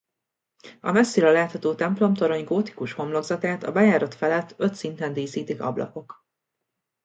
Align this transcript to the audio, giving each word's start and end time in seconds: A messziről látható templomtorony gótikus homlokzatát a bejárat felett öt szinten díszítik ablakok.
A 0.79 0.91
messziről 0.91 1.31
látható 1.31 1.73
templomtorony 1.75 2.43
gótikus 2.43 2.93
homlokzatát 2.93 3.63
a 3.63 3.71
bejárat 3.71 4.13
felett 4.15 4.53
öt 4.57 4.73
szinten 4.73 5.13
díszítik 5.13 5.61
ablakok. 5.61 6.25